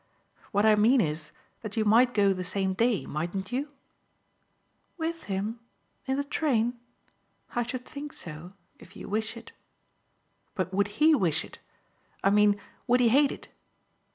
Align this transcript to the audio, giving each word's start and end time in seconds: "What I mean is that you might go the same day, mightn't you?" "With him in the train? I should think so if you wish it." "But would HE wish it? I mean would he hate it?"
"What 0.51 0.65
I 0.65 0.73
mean 0.75 0.99
is 0.99 1.31
that 1.61 1.77
you 1.77 1.85
might 1.85 2.15
go 2.15 2.33
the 2.33 2.43
same 2.43 2.73
day, 2.73 3.05
mightn't 3.05 3.51
you?" 3.51 3.69
"With 4.97 5.25
him 5.25 5.59
in 6.07 6.17
the 6.17 6.23
train? 6.23 6.79
I 7.55 7.61
should 7.61 7.85
think 7.85 8.11
so 8.11 8.53
if 8.79 8.95
you 8.95 9.07
wish 9.07 9.37
it." 9.37 9.51
"But 10.55 10.73
would 10.73 10.87
HE 10.97 11.13
wish 11.13 11.45
it? 11.45 11.59
I 12.23 12.31
mean 12.31 12.59
would 12.87 12.99
he 12.99 13.09
hate 13.09 13.31
it?" 13.31 13.49